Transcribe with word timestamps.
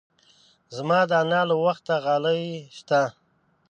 زما 0.75 0.99
د 1.09 1.11
انا 1.21 1.41
له 1.49 1.55
وخته 1.65 1.93
غالۍ 2.03 2.43
شته. 2.77 3.01